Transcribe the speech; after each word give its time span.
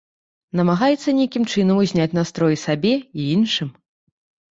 Намагаецца 0.59 1.09
нейкім 1.19 1.43
чынам 1.51 1.81
узняць 1.83 2.07
настрой 2.19 2.51
і 2.57 2.57
сабе, 2.63 2.95
і 3.19 3.29
іншым. 3.35 3.69